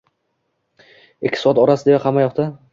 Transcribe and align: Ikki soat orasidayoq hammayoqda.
Ikki 1.31 1.43
soat 1.43 1.63
orasidayoq 1.67 2.11
hammayoqda. 2.11 2.53